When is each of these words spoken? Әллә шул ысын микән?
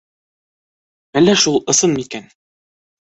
Әллә 1.21 1.37
шул 1.43 1.61
ысын 1.75 1.95
микән? 1.99 2.29